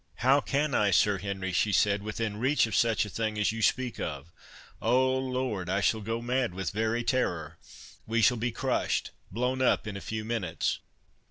[0.25, 3.61] "How can I, Sir Henry," she said, "within reach of such a thing as you
[3.61, 5.69] speak of?—O Lord!
[5.69, 10.79] I shall go mad with very terror—we shall be crushed—blown up—in a few minutes!"